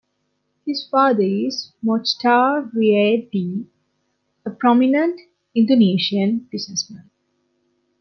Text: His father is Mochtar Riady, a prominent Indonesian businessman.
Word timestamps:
His 0.65 0.83
father 0.89 1.21
is 1.21 1.73
Mochtar 1.85 2.71
Riady, 2.75 3.67
a 4.43 4.49
prominent 4.49 5.21
Indonesian 5.53 6.47
businessman. 6.51 7.11